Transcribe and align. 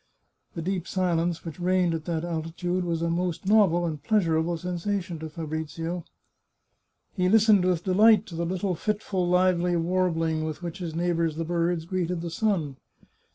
The 0.55 0.63
deep 0.63 0.87
silence 0.87 1.45
which 1.45 1.59
reigned 1.59 1.93
at 1.93 2.05
that 2.05 2.23
altitude 2.25 2.83
was 2.85 3.03
a 3.03 3.09
most 3.11 3.45
novel 3.45 3.85
and 3.85 4.01
pleasurable 4.01 4.57
sensation 4.57 5.19
to 5.19 5.29
Fabrizio. 5.29 6.05
He 7.13 7.29
listened 7.29 7.65
with 7.65 7.83
delight 7.83 8.25
to 8.25 8.35
the 8.35 8.43
little 8.47 8.73
fitful, 8.73 9.29
lively 9.29 9.75
warbling 9.75 10.43
with 10.43 10.63
which 10.63 10.79
his 10.79 10.95
neighbours 10.95 11.35
the 11.35 11.45
birds 11.45 11.85
greeted 11.85 12.21
the 12.21 12.31
sun. 12.31 12.77